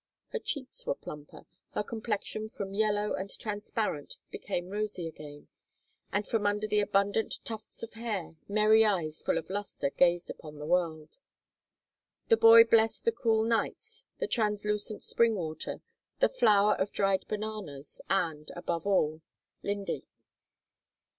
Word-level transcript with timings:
Her 0.29 0.39
cheeks 0.39 0.87
were 0.87 0.95
plumper, 0.95 1.45
her 1.73 1.83
complexion 1.83 2.49
from 2.49 2.73
yellow 2.73 3.13
and 3.13 3.29
transparent 3.37 4.17
became 4.31 4.69
rosy 4.71 5.05
again, 5.07 5.47
and 6.11 6.27
from 6.27 6.47
under 6.47 6.65
the 6.67 6.79
abundant 6.79 7.35
tufts 7.45 7.83
of 7.83 7.93
hair, 7.93 8.35
merry 8.47 8.83
eyes 8.83 9.21
full 9.21 9.37
of 9.37 9.51
luster 9.51 9.91
gazed 9.91 10.31
upon 10.31 10.57
the 10.57 10.65
world. 10.65 11.19
The 12.29 12.37
boy 12.37 12.63
blessed 12.63 13.05
the 13.05 13.11
cool 13.11 13.43
nights, 13.43 14.05
the 14.17 14.25
translucent 14.25 15.03
spring 15.03 15.35
water, 15.35 15.81
the 16.17 16.29
flour 16.29 16.73
of 16.77 16.91
dried 16.91 17.27
bananas, 17.27 18.01
and, 18.09 18.49
above 18.55 18.87
all, 18.87 19.21
Linde. 19.61 20.01